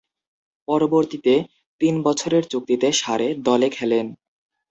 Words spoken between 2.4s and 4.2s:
চুক্তিতে সারে দলে খেলেন।